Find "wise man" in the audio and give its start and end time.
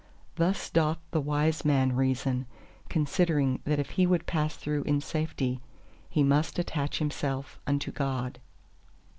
1.21-1.95